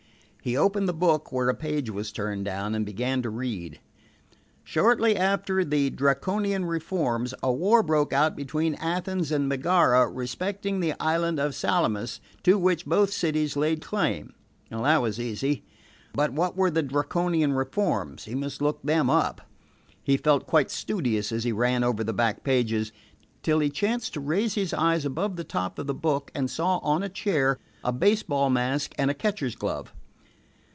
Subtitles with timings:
[0.43, 3.79] He opened the book where a page was turned down, and began to read:
[4.63, 10.95] Shortly after the Draconian reforms, a war broke out between Athens and Megara respecting the
[10.99, 14.33] island of Salamis, to which both cities laid claim.
[14.71, 15.63] That was easy;
[16.15, 18.23] but what were the Draconian reforms?
[18.25, 19.41] He must look them up.
[20.01, 22.91] He felt quite studious as he ran over the back pages,
[23.43, 26.79] till he chanced to raise his eyes above the top of the book and saw
[26.79, 29.93] on a chair a baseball mask and a catcher's glove.